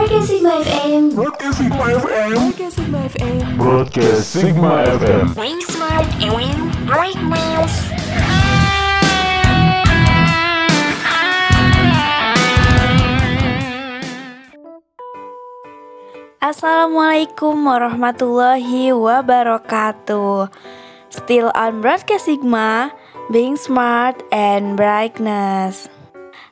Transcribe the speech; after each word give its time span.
Broadcast 0.00 0.32
Sigma 0.32 0.64
FM. 0.64 1.02
Broadcast 1.12 1.58
Sigma 1.60 1.76
FM. 1.76 2.32
Broadcast 2.40 2.72
Sigma 2.72 2.98
FM. 3.04 3.36
Broadcast 3.60 4.24
Sigma 4.32 4.72
FM. 4.96 5.24
Wing 5.36 5.60
smart 5.60 6.08
and 6.24 6.32
win 6.40 6.56
brightness. 6.88 7.72
Assalamualaikum 16.40 17.60
warahmatullahi 17.60 18.96
wabarakatuh. 18.96 20.48
Still 21.12 21.52
on 21.52 21.84
Broadcast 21.84 22.24
Sigma, 22.24 22.88
being 23.28 23.60
smart 23.60 24.16
and 24.32 24.80
brightness. 24.80 25.92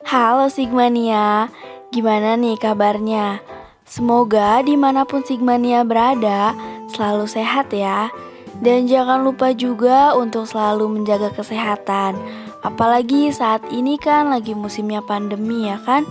Halo 0.05 0.53
Sigmania, 0.53 1.49
gimana 1.89 2.37
nih 2.37 2.57
kabarnya? 2.57 3.41
Semoga 3.89 4.61
di 4.61 4.77
mana 4.77 5.01
pun 5.01 5.25
Sigmania 5.25 5.81
berada, 5.81 6.53
selalu 6.93 7.25
sehat 7.25 7.73
ya. 7.73 8.13
Dan 8.61 8.85
jangan 8.85 9.25
lupa 9.25 9.49
juga 9.55 10.13
untuk 10.13 10.45
selalu 10.45 10.99
menjaga 10.99 11.33
kesehatan. 11.33 12.19
Apalagi 12.61 13.31
saat 13.31 13.63
ini 13.71 13.95
kan 13.97 14.29
lagi 14.29 14.53
musimnya 14.53 15.01
pandemi 15.01 15.65
ya 15.71 15.79
kan? 15.81 16.05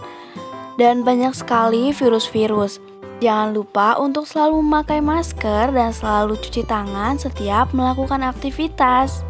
Dan 0.81 1.07
banyak 1.07 1.37
sekali 1.37 1.95
virus-virus. 1.95 2.81
Jangan 3.19 3.51
lupa 3.51 3.99
untuk 3.99 4.25
selalu 4.31 4.63
memakai 4.63 5.03
masker 5.03 5.75
dan 5.75 5.91
selalu 5.91 6.39
cuci 6.39 6.63
tangan 6.67 7.19
setiap 7.19 7.71
melakukan 7.75 8.23
aktivitas. 8.23 9.28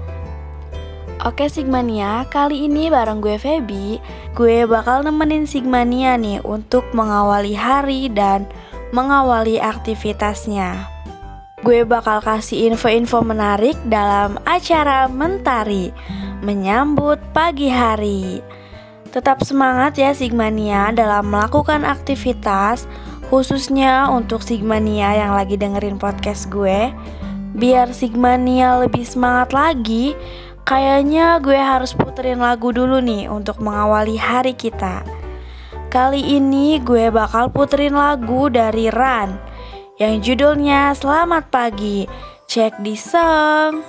Oke 1.27 1.50
Sigmania, 1.50 2.30
kali 2.30 2.70
ini 2.70 2.95
bareng 2.95 3.18
gue 3.18 3.42
Feby, 3.42 3.98
gue 4.38 4.62
bakal 4.70 5.02
nemenin 5.02 5.50
Sigmania 5.50 6.14
nih 6.14 6.38
untuk 6.46 6.86
mengawali 6.94 7.58
hari 7.58 8.06
dan 8.06 8.46
mengawali 8.94 9.58
aktivitasnya. 9.58 10.86
Gue 11.66 11.82
bakal 11.82 12.22
kasih 12.22 12.70
info-info 12.70 13.27
menarik 13.27 13.75
dalam 13.91 14.38
acara 14.47 15.10
Mentari 15.10 15.91
menyambut 16.38 17.19
pagi 17.34 17.66
hari. 17.66 18.38
Tetap 19.10 19.42
semangat 19.42 19.98
ya 19.98 20.14
Sigmania 20.14 20.94
dalam 20.94 21.34
melakukan 21.34 21.82
aktivitas 21.82 22.86
khususnya 23.27 24.06
untuk 24.06 24.38
Sigmania 24.38 25.19
yang 25.19 25.34
lagi 25.34 25.58
dengerin 25.58 25.98
podcast 25.98 26.47
gue. 26.47 26.94
Biar 27.58 27.91
Sigmania 27.91 28.78
lebih 28.78 29.03
semangat 29.03 29.50
lagi, 29.50 30.14
kayaknya 30.69 31.41
gue 31.41 31.56
harus 31.56 31.97
puterin 31.97 32.44
lagu 32.44 32.69
dulu 32.77 33.00
nih 33.00 33.33
untuk 33.33 33.64
mengawali 33.64 34.20
hari 34.20 34.52
kita. 34.52 35.00
Kali 35.88 36.20
ini 36.36 36.77
gue 36.84 37.08
bakal 37.08 37.48
puterin 37.48 37.97
lagu 37.97 38.52
dari 38.52 38.92
Ran 38.92 39.41
yang 39.97 40.20
judulnya 40.20 40.92
Selamat 40.92 41.48
Pagi. 41.48 42.05
Cek 42.44 42.84
di 42.84 42.97
song. 43.00 43.80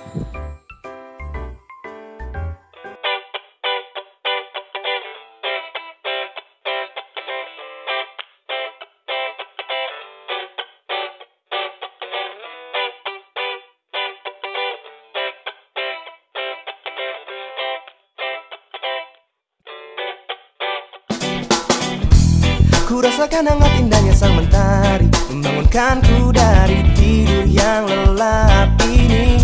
Ku 22.90 22.98
rasakan 22.98 23.46
hangat 23.46 23.86
indahnya 23.86 24.10
sang 24.10 24.34
mentari 24.34 25.06
Membangunkanku 25.30 26.34
dari 26.34 26.82
tidur 26.98 27.46
yang 27.46 27.86
lelap 27.86 28.66
ini. 28.82 29.38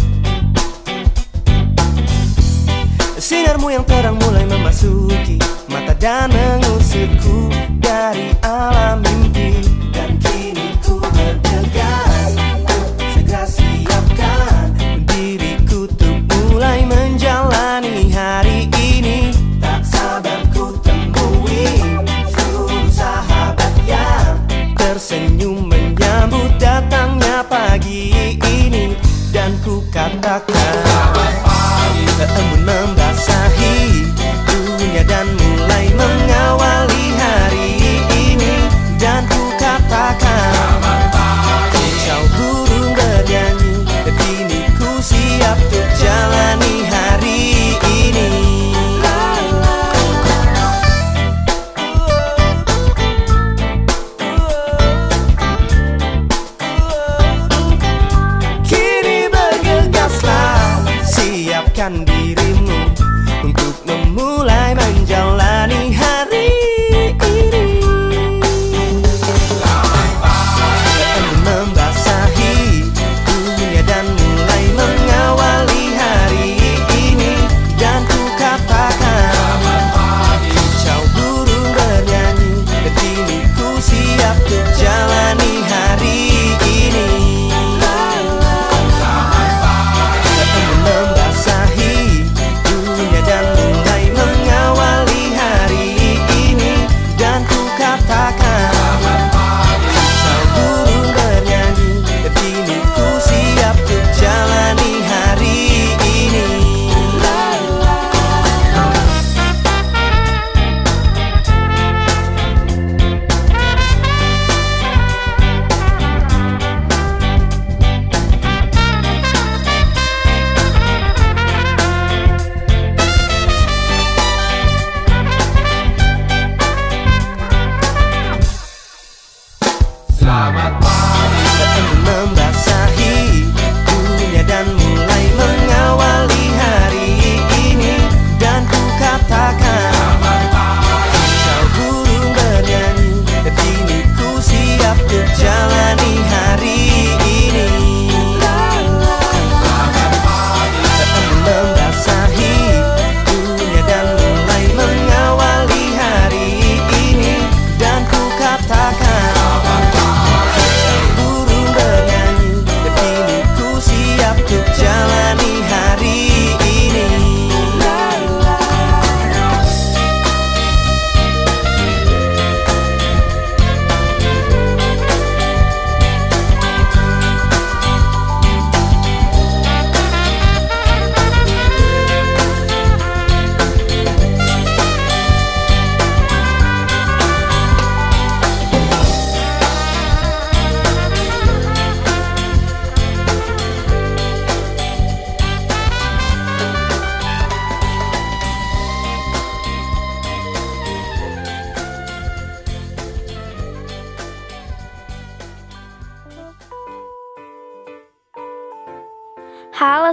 Sinarmu 3.14 3.70
yang 3.70 3.86
terang 3.86 4.18
mulai 4.18 4.42
memasuki 4.50 5.38
Mata 5.70 5.94
dan 5.94 6.34
mengusirku 6.34 7.46
dari 7.78 8.34
alam 8.42 8.98
mimpi 8.98 9.15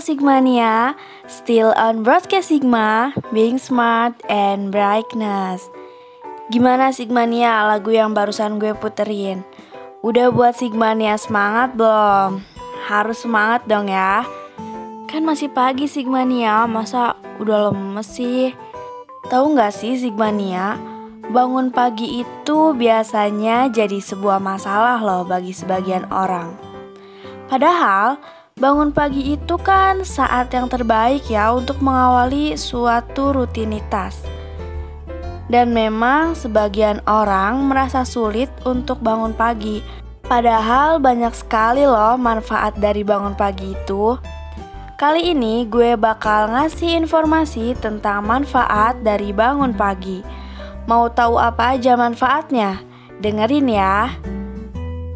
Sigmania, 0.03 0.99
still 1.31 1.71
on 1.79 2.03
broadcast 2.03 2.51
Sigma, 2.51 3.15
being 3.31 3.55
smart 3.55 4.19
and 4.27 4.67
brightness. 4.67 5.71
Gimana 6.51 6.91
Sigmania 6.91 7.63
lagu 7.63 7.95
yang 7.95 8.11
barusan 8.11 8.59
gue 8.59 8.75
puterin? 8.75 9.47
Udah 10.03 10.27
buat 10.35 10.59
Sigmania 10.59 11.15
semangat 11.15 11.79
belum? 11.79 12.43
Harus 12.83 13.23
semangat 13.23 13.63
dong 13.63 13.87
ya. 13.87 14.27
Kan 15.07 15.23
masih 15.23 15.47
pagi 15.47 15.87
Sigmania, 15.87 16.67
masa 16.67 17.15
udah 17.39 17.71
lemes 17.71 18.11
sih? 18.11 18.51
Tahu 19.31 19.55
nggak 19.55 19.71
sih 19.71 19.95
Sigmania? 19.95 20.75
Bangun 21.31 21.71
pagi 21.71 22.19
itu 22.19 22.75
biasanya 22.75 23.71
jadi 23.71 24.03
sebuah 24.03 24.43
masalah 24.43 24.99
loh 24.99 25.23
bagi 25.23 25.55
sebagian 25.55 26.11
orang. 26.11 26.59
Padahal 27.47 28.19
bangun 28.53 28.93
pagi 28.93 29.33
itu 29.33 29.59
kan 29.59 30.05
saat 30.05 30.53
yang 30.53 30.69
terbaik 30.69 31.25
ya 31.27 31.51
untuk 31.51 31.81
mengawali 31.81 32.55
suatu 32.55 33.33
rutinitas. 33.33 34.23
Dan 35.51 35.75
memang 35.75 36.33
sebagian 36.33 37.03
orang 37.05 37.67
merasa 37.67 38.07
sulit 38.07 38.49
untuk 38.63 39.03
bangun 39.03 39.35
pagi. 39.35 39.83
Padahal 40.23 41.03
banyak 41.03 41.35
sekali 41.35 41.83
loh 41.83 42.15
manfaat 42.15 42.79
dari 42.79 43.03
bangun 43.03 43.35
pagi 43.35 43.75
itu. 43.75 44.15
Kali 44.95 45.35
ini 45.35 45.67
gue 45.67 45.99
bakal 45.99 46.55
ngasih 46.55 46.95
informasi 47.03 47.75
tentang 47.75 48.23
manfaat 48.23 49.03
dari 49.03 49.35
bangun 49.35 49.75
pagi. 49.75 50.23
Mau 50.87 51.11
tahu 51.11 51.35
apa 51.35 51.75
aja 51.75 51.99
manfaatnya? 51.99 52.79
Dengerin 53.19 53.67
ya. 53.67 54.15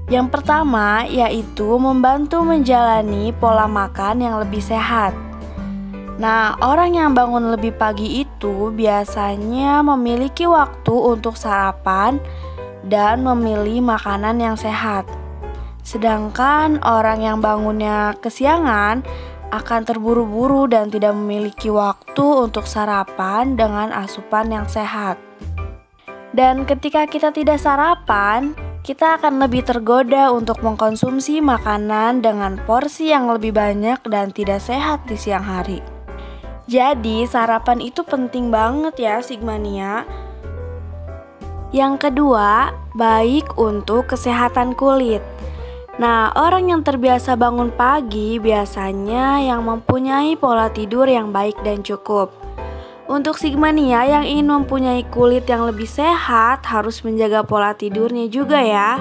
Yang 0.07 0.39
pertama 0.39 1.03
yaitu 1.03 1.67
membantu 1.75 2.39
menjalani 2.39 3.35
pola 3.35 3.67
makan 3.67 4.23
yang 4.23 4.39
lebih 4.39 4.63
sehat. 4.63 5.11
Nah, 6.17 6.55
orang 6.63 6.95
yang 6.95 7.11
bangun 7.11 7.53
lebih 7.53 7.75
pagi 7.75 8.23
itu 8.23 8.71
biasanya 8.71 9.83
memiliki 9.83 10.47
waktu 10.47 10.95
untuk 10.95 11.35
sarapan 11.35 12.17
dan 12.87 13.21
memilih 13.21 13.83
makanan 13.83 14.39
yang 14.39 14.55
sehat. 14.55 15.05
Sedangkan 15.83 16.79
orang 16.87 17.21
yang 17.21 17.37
bangunnya 17.43 18.15
kesiangan 18.23 19.03
akan 19.51 19.81
terburu-buru 19.87 20.71
dan 20.71 20.87
tidak 20.91 21.15
memiliki 21.15 21.67
waktu 21.67 22.25
untuk 22.47 22.63
sarapan 22.63 23.59
dengan 23.59 23.91
asupan 23.91 24.51
yang 24.51 24.67
sehat. 24.67 25.19
Dan 26.35 26.67
ketika 26.67 27.07
kita 27.07 27.31
tidak 27.31 27.61
sarapan, 27.61 28.51
kita 28.87 29.19
akan 29.19 29.43
lebih 29.43 29.67
tergoda 29.67 30.31
untuk 30.31 30.63
mengkonsumsi 30.63 31.43
makanan 31.43 32.23
dengan 32.23 32.55
porsi 32.63 33.11
yang 33.11 33.27
lebih 33.27 33.51
banyak 33.51 33.99
dan 34.07 34.31
tidak 34.31 34.63
sehat 34.63 35.03
di 35.11 35.19
siang 35.19 35.43
hari. 35.43 35.83
Jadi, 36.71 37.27
sarapan 37.27 37.83
itu 37.83 38.07
penting 38.07 38.47
banget 38.47 38.95
ya, 38.95 39.19
Sigmania. 39.19 40.07
Yang 41.75 42.07
kedua, 42.07 42.71
baik 42.95 43.59
untuk 43.59 44.07
kesehatan 44.07 44.71
kulit. 44.71 45.19
Nah, 45.99 46.31
orang 46.39 46.71
yang 46.71 46.79
terbiasa 46.79 47.35
bangun 47.35 47.75
pagi 47.75 48.39
biasanya 48.39 49.43
yang 49.43 49.67
mempunyai 49.67 50.39
pola 50.39 50.71
tidur 50.71 51.11
yang 51.11 51.35
baik 51.35 51.59
dan 51.59 51.83
cukup. 51.83 52.46
Untuk 53.07 53.39
Sigmania 53.39 54.03
yang 54.03 54.27
ingin 54.27 54.51
mempunyai 54.51 55.07
kulit 55.07 55.47
yang 55.47 55.63
lebih 55.63 55.87
sehat 55.87 56.67
harus 56.67 57.07
menjaga 57.07 57.39
pola 57.47 57.71
tidurnya 57.71 58.27
juga 58.27 58.59
ya. 58.59 58.99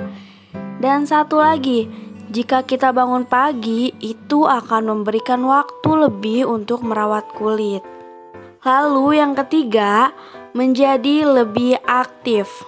Dan 0.79 1.11
satu 1.11 1.43
lagi, 1.43 1.91
jika 2.31 2.62
kita 2.62 2.94
bangun 2.94 3.26
pagi 3.26 3.91
itu 3.99 4.47
akan 4.47 4.94
memberikan 4.94 5.43
waktu 5.43 5.91
lebih 6.06 6.47
untuk 6.47 6.87
merawat 6.87 7.26
kulit. 7.35 7.82
Lalu 8.62 9.19
yang 9.19 9.35
ketiga, 9.35 10.14
menjadi 10.55 11.26
lebih 11.26 11.75
aktif. 11.82 12.62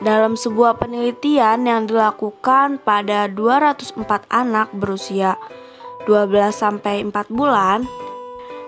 Dalam 0.00 0.40
sebuah 0.40 0.80
penelitian 0.80 1.68
yang 1.68 1.84
dilakukan 1.84 2.80
pada 2.80 3.28
204 3.28 4.24
anak 4.32 4.72
berusia 4.72 5.36
12 6.08 6.32
sampai 6.50 7.06
4 7.06 7.28
bulan 7.30 7.86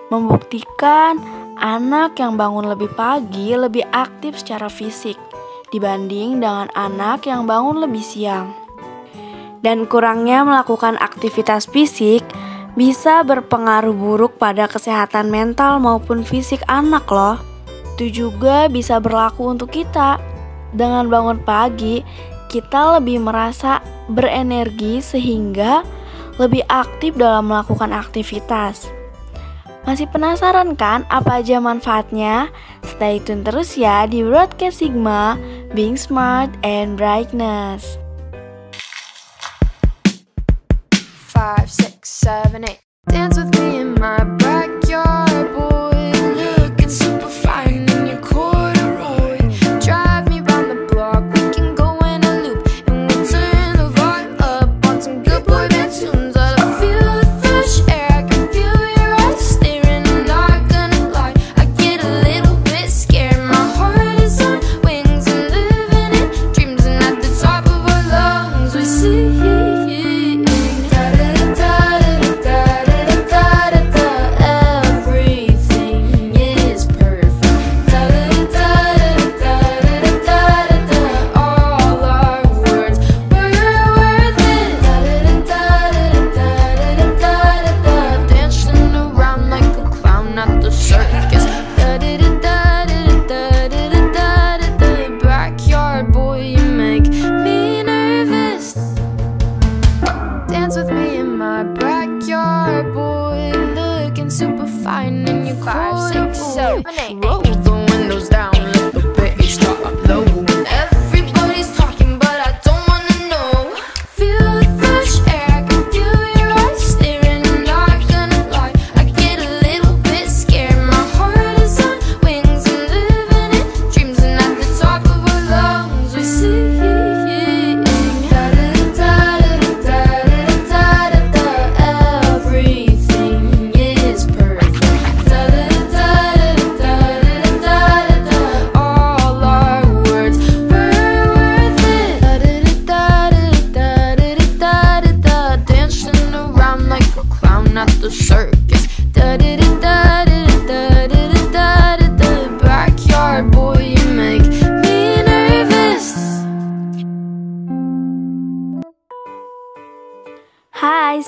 membuktikan 0.07 1.44
Anak 1.55 2.19
yang 2.19 2.35
bangun 2.35 2.67
lebih 2.67 2.91
pagi 2.99 3.55
lebih 3.55 3.87
aktif 3.95 4.43
secara 4.43 4.67
fisik 4.67 5.15
dibanding 5.71 6.43
dengan 6.43 6.67
anak 6.75 7.23
yang 7.27 7.47
bangun 7.47 7.79
lebih 7.79 8.03
siang. 8.03 8.51
Dan 9.63 9.87
kurangnya 9.87 10.43
melakukan 10.43 10.99
aktivitas 10.99 11.71
fisik 11.71 12.21
bisa 12.75 13.23
berpengaruh 13.23 13.95
buruk 13.95 14.35
pada 14.35 14.67
kesehatan 14.67 15.31
mental 15.31 15.79
maupun 15.79 16.27
fisik 16.27 16.59
anak 16.67 17.07
loh. 17.07 17.39
Itu 17.95 18.11
juga 18.11 18.67
bisa 18.67 18.99
berlaku 18.99 19.55
untuk 19.55 19.71
kita. 19.71 20.19
Dengan 20.75 21.07
bangun 21.07 21.39
pagi, 21.39 22.03
kita 22.51 22.99
lebih 22.99 23.23
merasa 23.23 23.79
berenergi 24.11 24.99
sehingga 24.99 25.87
lebih 26.35 26.67
aktif 26.67 27.15
dalam 27.15 27.47
melakukan 27.47 27.95
aktivitas. 27.95 29.04
Masih 29.85 30.09
penasaran 30.09 30.73
kan 30.73 31.05
apa 31.13 31.45
aja 31.45 31.61
manfaatnya? 31.61 32.49
Stay 32.81 33.21
tune 33.21 33.45
terus 33.45 33.77
ya 33.77 34.09
di 34.09 34.25
Broadcast 34.25 34.81
Sigma, 34.81 35.37
Being 35.77 35.93
Smart 35.93 36.49
and 36.65 36.97
Brightness. 36.97 38.01
Five, 41.29 41.69
six, 41.69 42.09
seven, 42.09 42.65
eight. 42.65 42.81
Dance 43.05 43.37
with 43.37 43.53
me 43.61 43.77
in 43.77 43.93
my 44.01 44.25
backyard, 44.41 44.54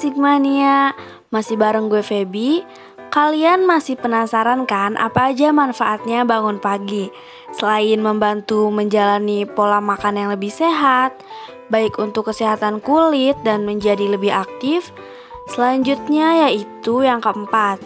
Sigmania, 0.07 0.95
Masih 1.35 1.59
bareng 1.59 1.91
gue 1.91 1.99
Feby. 1.99 2.63
Kalian 3.11 3.67
masih 3.67 3.99
penasaran 3.99 4.63
kan 4.63 4.95
apa 4.95 5.35
aja 5.35 5.51
manfaatnya 5.51 6.23
bangun 6.23 6.63
pagi? 6.63 7.11
Selain 7.51 7.99
membantu 7.99 8.71
menjalani 8.71 9.43
pola 9.43 9.83
makan 9.83 10.15
yang 10.15 10.29
lebih 10.31 10.47
sehat, 10.47 11.11
baik 11.67 11.99
untuk 11.99 12.31
kesehatan 12.31 12.79
kulit 12.79 13.35
dan 13.43 13.67
menjadi 13.67 14.07
lebih 14.07 14.31
aktif, 14.31 14.95
selanjutnya 15.51 16.47
yaitu 16.47 17.03
yang 17.03 17.19
keempat, 17.19 17.83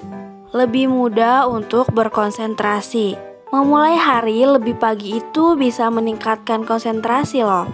lebih 0.54 0.94
mudah 0.94 1.50
untuk 1.50 1.90
berkonsentrasi. 1.90 3.18
Memulai 3.50 3.98
hari 3.98 4.46
lebih 4.46 4.78
pagi 4.78 5.18
itu 5.18 5.58
bisa 5.58 5.90
meningkatkan 5.90 6.70
konsentrasi 6.70 7.42
loh. 7.42 7.66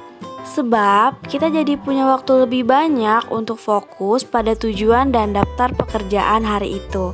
Sebab 0.48 1.28
kita 1.28 1.52
jadi 1.52 1.76
punya 1.76 2.08
waktu 2.08 2.48
lebih 2.48 2.64
banyak 2.72 3.28
untuk 3.36 3.60
fokus 3.60 4.24
pada 4.24 4.56
tujuan 4.56 5.12
dan 5.12 5.36
daftar 5.36 5.76
pekerjaan 5.76 6.48
hari 6.48 6.80
itu. 6.80 7.12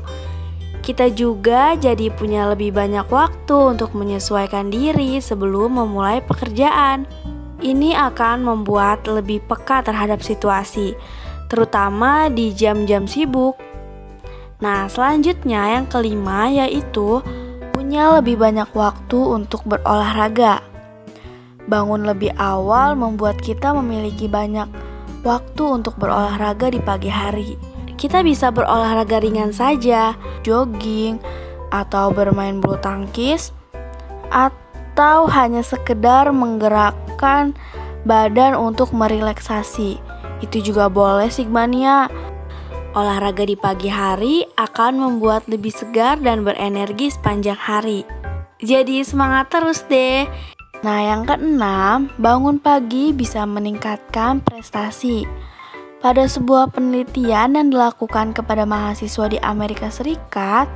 Kita 0.84 1.10
juga 1.10 1.74
jadi 1.80 2.12
punya 2.12 2.46
lebih 2.52 2.75
banyak 2.75 3.08
waktu 3.08 3.74
untuk 3.74 3.96
menyesuaikan 3.96 4.68
diri 4.70 5.18
sebelum 5.18 5.80
memulai 5.80 6.20
pekerjaan. 6.22 7.08
Ini 7.63 7.96
akan 8.12 8.44
membuat 8.44 9.08
lebih 9.08 9.40
peka 9.48 9.80
terhadap 9.88 10.20
situasi, 10.20 10.92
terutama 11.48 12.28
di 12.28 12.52
jam-jam 12.52 13.08
sibuk. 13.08 13.56
Nah, 14.60 14.92
selanjutnya 14.92 15.80
yang 15.80 15.88
kelima 15.88 16.52
yaitu 16.52 17.24
punya 17.72 18.20
lebih 18.20 18.36
banyak 18.36 18.68
waktu 18.75 19.20
untuk 19.20 19.63
berolahraga. 19.63 20.73
Bangun 21.67 22.03
lebih 22.03 22.36
awal 22.36 23.00
membuat 23.00 23.39
kita 23.39 23.72
memiliki 23.72 24.27
banyak 24.27 24.67
waktu 25.24 25.63
untuk 25.63 25.96
berolahraga 25.96 26.67
di 26.67 26.84
pagi 26.84 27.08
hari. 27.08 27.55
Kita 27.96 28.20
bisa 28.20 28.51
berolahraga 28.51 29.24
ringan 29.24 29.55
saja, 29.55 30.12
jogging, 30.43 31.24
atau 31.72 32.12
bermain 32.12 32.60
bulu 32.60 32.75
tangkis, 32.84 33.55
atau 34.27 35.25
hanya 35.32 35.63
sekedar 35.63 36.29
menggerakkan 36.36 37.55
badan 38.03 38.60
untuk 38.60 38.91
merelaksasi. 38.91 40.03
Itu 40.43 40.60
juga 40.60 40.91
boleh 40.91 41.32
Sigmania. 41.32 42.12
Olahraga 42.93 43.48
di 43.48 43.58
pagi 43.58 43.89
hari 43.89 44.46
akan 44.53 45.01
membuat 45.01 45.48
lebih 45.50 45.74
segar 45.74 46.20
dan 46.22 46.46
berenergi 46.46 47.10
sepanjang 47.10 47.58
hari. 47.58 48.05
Jadi 48.62 49.01
semangat 49.01 49.50
terus 49.50 49.82
deh. 49.89 50.29
Nah, 50.84 51.00
yang 51.00 51.24
keenam, 51.24 52.12
bangun 52.20 52.60
pagi 52.60 53.16
bisa 53.16 53.48
meningkatkan 53.48 54.44
prestasi. 54.44 55.24
Pada 56.04 56.28
sebuah 56.28 56.75
penelitian 56.75 57.56
yang 57.56 57.72
dilakukan 57.72 58.36
kepada 58.36 58.68
mahasiswa 58.68 59.32
di 59.32 59.40
Amerika 59.40 59.88
Serikat, 59.88 60.68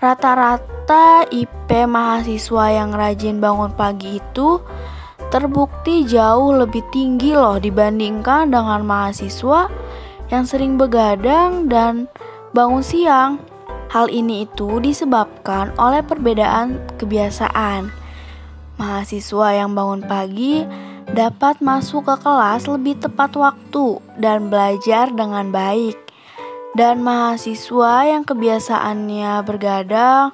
rata-rata 0.00 1.28
IP 1.28 1.68
mahasiswa 1.84 2.72
yang 2.72 2.96
rajin 2.96 3.36
bangun 3.36 3.68
pagi 3.76 4.16
itu 4.16 4.64
terbukti 5.28 6.08
jauh 6.08 6.56
lebih 6.56 6.80
tinggi 6.88 7.36
loh 7.36 7.60
dibandingkan 7.60 8.48
dengan 8.48 8.80
mahasiswa 8.80 9.68
yang 10.32 10.48
sering 10.48 10.80
begadang 10.80 11.68
dan 11.68 12.08
bangun 12.56 12.80
siang. 12.80 13.44
Hal 13.92 14.08
ini 14.08 14.48
itu 14.48 14.80
disebabkan 14.80 15.76
oleh 15.76 16.00
perbedaan 16.00 16.80
kebiasaan. 16.96 17.97
Mahasiswa 18.78 19.48
yang 19.58 19.74
bangun 19.74 20.06
pagi 20.06 20.62
dapat 21.10 21.58
masuk 21.58 22.06
ke 22.06 22.14
kelas 22.22 22.70
lebih 22.70 22.94
tepat 23.02 23.34
waktu 23.34 23.98
dan 24.22 24.46
belajar 24.46 25.10
dengan 25.10 25.50
baik. 25.50 25.98
Dan 26.78 27.02
mahasiswa 27.02 28.06
yang 28.06 28.22
kebiasaannya 28.22 29.42
bergadang 29.42 30.30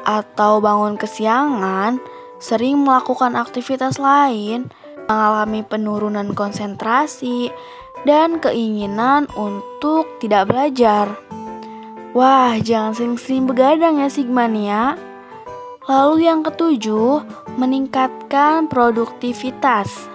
atau 0.00 0.64
bangun 0.64 0.96
kesiangan 0.96 2.00
sering 2.40 2.80
melakukan 2.80 3.36
aktivitas 3.36 4.00
lain, 4.00 4.72
mengalami 5.04 5.60
penurunan 5.60 6.32
konsentrasi 6.32 7.52
dan 8.08 8.40
keinginan 8.40 9.28
untuk 9.36 10.08
tidak 10.24 10.48
belajar. 10.48 11.20
Wah, 12.16 12.56
jangan 12.56 12.96
sering-sering 12.96 13.44
begadang 13.44 14.00
ya 14.00 14.08
Sigmania. 14.08 14.96
Lalu 15.86 16.26
yang 16.26 16.42
ketujuh, 16.42 17.22
meningkatkan 17.54 18.66
produktivitas. 18.66 20.10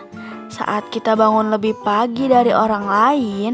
Saat 0.51 0.92
kita 0.92 1.16
bangun 1.16 1.48
lebih 1.48 1.80
pagi 1.80 2.28
dari 2.28 2.51
orang 2.51 2.92
lain, 2.92 3.51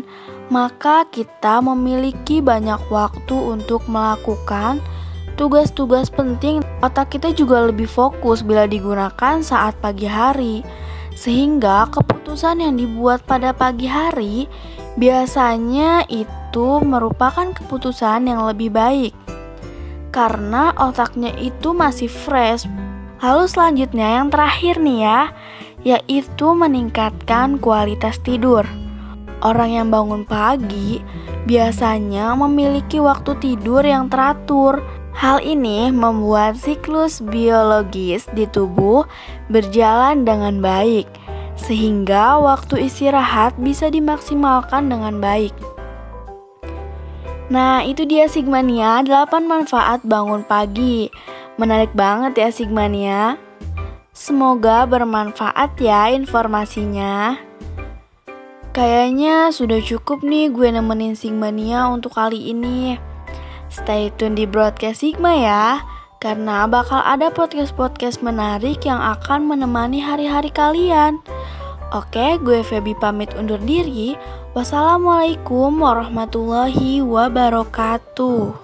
maka 0.50 1.06
kita 1.14 1.62
memiliki 1.62 2.42
banyak 2.42 2.82
waktu 2.90 3.38
untuk 3.38 3.86
melakukan 3.86 4.82
tugas-tugas 5.38 6.10
penting. 6.10 6.66
Otak 6.82 7.14
kita 7.14 7.38
juga 7.38 7.70
lebih 7.70 7.86
fokus 7.86 8.42
bila 8.42 8.66
digunakan 8.66 9.38
saat 9.46 9.78
pagi 9.78 10.10
hari. 10.10 10.66
Sehingga 11.14 11.86
keputusan 11.94 12.66
yang 12.66 12.82
dibuat 12.82 13.22
pada 13.30 13.54
pagi 13.54 13.86
hari 13.86 14.50
biasanya 14.98 16.10
itu 16.10 16.82
merupakan 16.82 17.54
keputusan 17.54 18.26
yang 18.26 18.42
lebih 18.50 18.74
baik 18.74 19.27
karena 20.18 20.74
otaknya 20.82 21.30
itu 21.38 21.78
masih 21.78 22.10
fresh. 22.10 22.66
Lalu 23.22 23.46
selanjutnya 23.46 24.18
yang 24.18 24.34
terakhir 24.34 24.82
nih 24.82 25.06
ya, 25.06 25.22
yaitu 25.86 26.58
meningkatkan 26.58 27.62
kualitas 27.62 28.18
tidur. 28.26 28.66
Orang 29.46 29.78
yang 29.78 29.94
bangun 29.94 30.26
pagi 30.26 31.06
biasanya 31.46 32.34
memiliki 32.34 32.98
waktu 32.98 33.38
tidur 33.38 33.86
yang 33.86 34.10
teratur. 34.10 34.82
Hal 35.14 35.42
ini 35.42 35.94
membuat 35.94 36.58
siklus 36.58 37.22
biologis 37.22 38.26
di 38.34 38.50
tubuh 38.50 39.06
berjalan 39.54 40.26
dengan 40.26 40.62
baik, 40.62 41.06
sehingga 41.58 42.38
waktu 42.42 42.90
istirahat 42.90 43.54
bisa 43.58 43.90
dimaksimalkan 43.94 44.90
dengan 44.90 45.18
baik. 45.22 45.77
Nah, 47.48 47.80
itu 47.80 48.04
dia 48.04 48.28
Sigmania, 48.28 49.00
8 49.08 49.48
manfaat 49.48 50.04
bangun 50.04 50.44
pagi. 50.44 51.08
Menarik 51.56 51.96
banget 51.96 52.36
ya 52.36 52.50
Sigmania. 52.52 53.40
Semoga 54.12 54.84
bermanfaat 54.84 55.80
ya 55.80 56.12
informasinya. 56.12 57.40
Kayaknya 58.76 59.50
sudah 59.50 59.82
cukup 59.82 60.22
nih 60.22 60.52
gue 60.54 60.70
nemenin 60.70 61.16
Sigmania 61.16 61.88
untuk 61.90 62.14
kali 62.14 62.52
ini. 62.52 63.00
Stay 63.72 64.14
tune 64.20 64.38
di 64.38 64.46
broadcast 64.46 65.02
Sigma 65.02 65.34
ya, 65.34 65.82
karena 66.22 66.68
bakal 66.70 67.02
ada 67.02 67.34
podcast-podcast 67.34 68.22
menarik 68.22 68.86
yang 68.86 69.00
akan 69.02 69.50
menemani 69.50 70.04
hari-hari 70.04 70.54
kalian. 70.54 71.18
Oke, 71.96 72.36
gue 72.44 72.62
Feby 72.62 73.00
pamit 73.00 73.32
undur 73.40 73.58
diri. 73.64 74.14
Wassalamualaikum 74.58 75.86
warahmatullahi 75.86 77.06
wabarakatuh. 77.06 78.58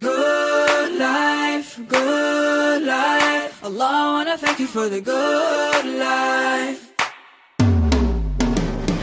Good 0.00 0.90
life, 0.96 1.76
good 1.84 2.88
life. 2.88 3.52
Allah 3.60 4.16
wanna 4.16 4.40
thank 4.40 4.64
you 4.64 4.68
for 4.72 4.88
the 4.88 5.04
good 5.04 5.84
life. 6.00 6.88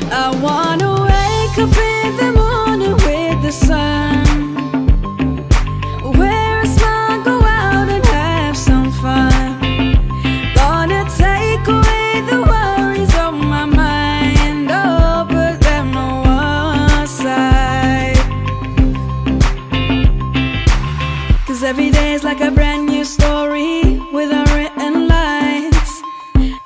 I 0.09 0.33
wanna 0.41 1.05
wake 1.05 1.57
up 1.61 1.69
in 1.69 2.09
the 2.17 2.29
morning 2.33 2.97
with 3.05 3.37
the 3.45 3.53
sun. 3.53 4.24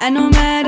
no 0.09 0.29
man. 0.31 0.58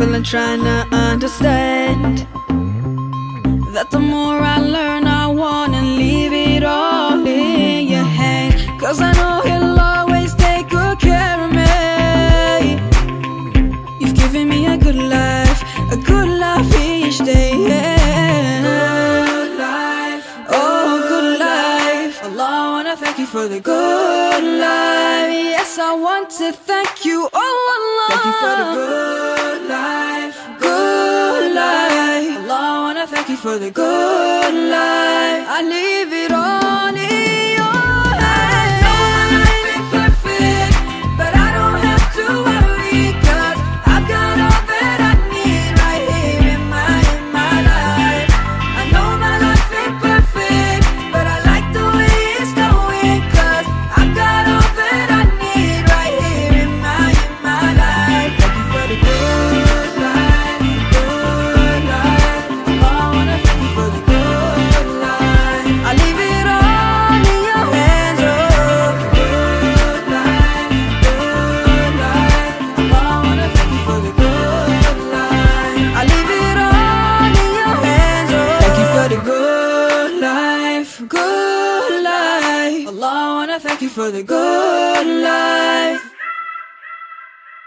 And 0.00 0.24
trying 0.24 0.60
to 0.62 0.86
understand 0.96 2.18
that 3.74 3.90
the 3.90 3.98
more 3.98 4.40
I 4.40 4.58
learn, 4.60 5.08
I 5.08 5.26
wanna 5.26 5.82
leave 5.82 6.32
it 6.32 6.62
all 6.62 7.18
in 7.26 7.88
your 7.88 8.04
hand. 8.04 8.54
Cause 8.80 9.00
I 9.00 9.10
know 9.12 9.40
he'll 9.42 9.76
always 9.80 10.34
take 10.36 10.68
good 10.68 11.00
care 11.00 11.40
of 11.44 11.50
me. 11.50 12.78
You've 14.00 14.14
given 14.14 14.48
me 14.48 14.66
a 14.66 14.76
good 14.78 14.94
life, 14.94 15.62
a 15.90 15.96
good 15.96 16.28
life 16.28 16.72
each 16.80 17.18
day. 17.18 17.50
Good 17.56 19.58
life, 19.58 20.24
oh, 20.48 21.00
good 21.08 21.40
life. 21.40 22.22
Allah, 22.24 22.44
I 22.44 22.70
wanna 22.74 22.96
thank 22.96 23.18
you 23.18 23.26
for 23.26 23.48
the 23.48 23.58
good 23.58 24.44
life. 24.44 25.32
Yes, 25.32 25.76
I 25.78 25.92
want 25.94 26.30
to 26.38 26.52
thank 26.52 27.04
you, 27.04 27.28
oh 27.32 27.74
Allah. 27.76 28.06
Thank 28.10 28.24
you 28.26 28.32
for 28.42 28.54
the 28.62 28.74
good 28.74 29.27
for 33.38 33.56
the 33.56 33.70
good 33.70 34.54
life. 34.54 35.44
I 35.46 35.62
leave 35.62 36.12
it 36.12 36.32
all 36.32 36.67